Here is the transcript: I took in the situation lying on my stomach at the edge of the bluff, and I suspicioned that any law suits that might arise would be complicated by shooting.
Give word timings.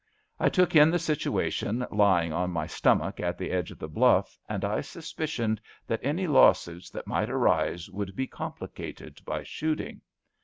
I 0.39 0.49
took 0.49 0.75
in 0.75 0.89
the 0.89 0.97
situation 0.97 1.85
lying 1.91 2.33
on 2.33 2.49
my 2.49 2.65
stomach 2.65 3.19
at 3.19 3.37
the 3.37 3.51
edge 3.51 3.69
of 3.69 3.77
the 3.77 3.87
bluff, 3.87 4.35
and 4.49 4.65
I 4.65 4.81
suspicioned 4.81 5.61
that 5.85 5.99
any 6.03 6.25
law 6.25 6.53
suits 6.53 6.89
that 6.89 7.05
might 7.05 7.29
arise 7.29 7.87
would 7.87 8.15
be 8.15 8.25
complicated 8.25 9.21
by 9.27 9.43
shooting. 9.43 10.01